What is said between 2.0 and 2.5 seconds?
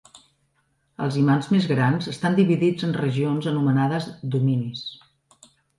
estan